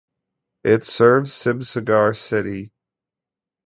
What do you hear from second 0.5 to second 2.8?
It serves Sibsagar city.